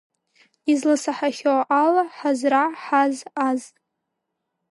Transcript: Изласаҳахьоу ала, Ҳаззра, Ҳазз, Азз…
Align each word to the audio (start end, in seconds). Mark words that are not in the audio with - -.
Изласаҳахьоу 0.71 1.61
ала, 1.83 2.03
Ҳаззра, 2.17 2.63
Ҳазз, 2.83 3.19
Азз… 3.47 3.63